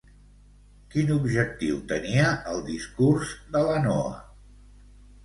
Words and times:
Quin 0.93 1.11
objectiu 1.15 1.77
tenia 1.91 2.31
el 2.53 2.63
discurs 2.71 3.35
de 3.57 3.63
la 3.69 3.77
Noa? 3.85 4.17